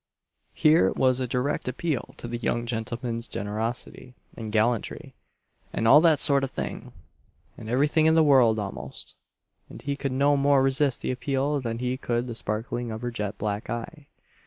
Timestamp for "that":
6.01-6.19